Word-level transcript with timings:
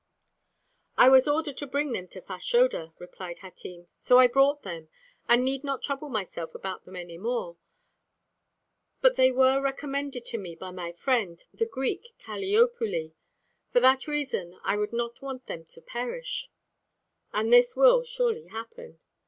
"I 0.97 1.09
was 1.09 1.27
ordered 1.27 1.57
to 1.57 1.67
bring 1.67 1.91
them 1.91 2.07
to 2.07 2.21
Fashoda," 2.23 2.91
replied 2.97 3.37
Hatim, 3.45 3.87
"so 3.99 4.17
I 4.17 4.25
brought 4.25 4.63
them, 4.63 4.89
and 5.29 5.45
need 5.45 5.63
not 5.63 5.83
trouble 5.83 6.09
myself 6.09 6.55
about 6.55 6.85
them 6.85 6.95
any 6.95 7.19
more. 7.19 7.57
But 9.01 9.15
they 9.15 9.31
were 9.31 9.61
recommended 9.61 10.25
to 10.25 10.39
me 10.39 10.55
by 10.55 10.71
my 10.71 10.91
friend, 10.91 11.39
the 11.53 11.67
Greek 11.67 12.15
Kaliopuli; 12.17 13.13
for 13.71 13.79
that 13.79 14.07
reason 14.07 14.59
I 14.63 14.75
would 14.75 14.91
not 14.91 15.21
want 15.21 15.45
them 15.45 15.65
to 15.65 15.81
perish." 15.81 16.49
"And 17.31 17.53
this 17.53 17.75
will 17.75 18.03
surely 18.03 18.47
happen." 18.47 18.99